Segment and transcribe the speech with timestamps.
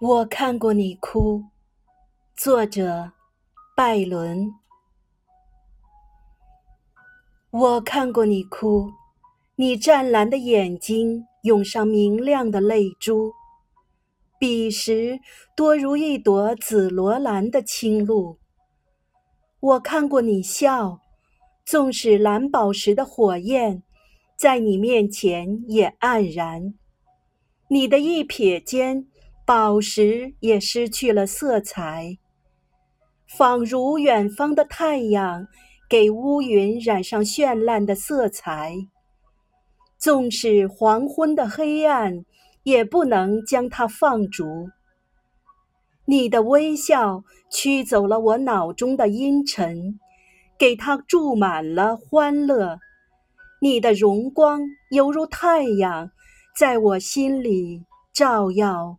[0.00, 1.42] 我看过你哭，
[2.36, 3.10] 作者
[3.74, 4.54] 拜伦。
[7.50, 8.92] 我看过你哭，
[9.56, 13.32] 你湛蓝的眼睛涌上明亮的泪珠，
[14.38, 15.18] 彼时
[15.56, 18.38] 多如一朵紫罗兰的清露。
[19.58, 21.00] 我看过你笑，
[21.64, 23.82] 纵使蓝宝石的火焰
[24.36, 26.74] 在你面前也黯然，
[27.66, 29.08] 你的一瞥间。
[29.48, 32.18] 宝石也失去了色彩，
[33.26, 35.46] 仿如远方的太阳
[35.88, 38.74] 给乌云染上绚烂的色彩。
[39.96, 42.26] 纵使黄昏的黑暗，
[42.62, 44.68] 也不能将它放逐。
[46.04, 49.98] 你的微笑驱走了我脑中的阴沉，
[50.58, 52.78] 给它注满了欢乐。
[53.62, 56.10] 你的荣光犹如太阳，
[56.54, 58.98] 在我心里照耀。